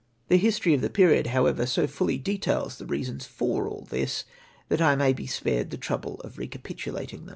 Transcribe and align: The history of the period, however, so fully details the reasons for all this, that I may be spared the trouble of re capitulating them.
The 0.29 0.37
history 0.37 0.73
of 0.73 0.81
the 0.81 0.89
period, 0.89 1.27
however, 1.27 1.67
so 1.67 1.85
fully 1.85 2.17
details 2.17 2.79
the 2.79 2.87
reasons 2.87 3.27
for 3.27 3.67
all 3.67 3.85
this, 3.91 4.25
that 4.67 4.81
I 4.81 4.95
may 4.95 5.13
be 5.13 5.27
spared 5.27 5.69
the 5.69 5.77
trouble 5.77 6.15
of 6.21 6.39
re 6.39 6.47
capitulating 6.47 7.19
them. 7.25 7.29